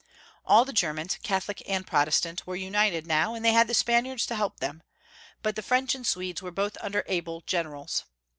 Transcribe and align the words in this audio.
All 0.47 0.65
the 0.65 0.73
Germans, 0.73 1.19
Catholic 1.21 1.61
and 1.67 1.85
Protestant, 1.85 2.47
were 2.47 2.55
united 2.55 3.05
now, 3.05 3.35
and 3.35 3.45
they 3.45 3.51
had 3.53 3.67
the 3.67 3.75
Spaniards 3.75 4.25
to 4.25 4.35
help 4.35 4.59
them, 4.59 4.81
but 5.43 5.55
the 5.55 5.61
French 5.61 5.93
and 5.93 6.07
Swedes 6.07 6.41
were 6.41 6.49
both 6.49 6.75
under 6.81 7.03
able 7.05 7.41
generals. 7.41 8.05